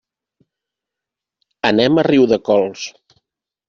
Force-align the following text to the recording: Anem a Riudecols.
Anem 1.71 2.05
a 2.05 2.09
Riudecols. 2.11 2.91